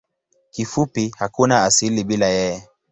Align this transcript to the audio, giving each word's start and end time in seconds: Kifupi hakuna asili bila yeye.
Kifupi 0.51 1.13
hakuna 1.17 1.63
asili 1.63 2.03
bila 2.03 2.25
yeye. 2.25 2.67